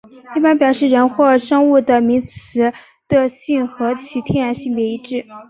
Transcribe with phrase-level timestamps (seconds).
[0.35, 2.73] 一般表示人或生物的名词
[3.07, 5.23] 的性和其天然性别一致。